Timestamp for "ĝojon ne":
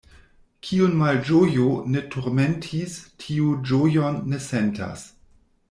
3.73-4.41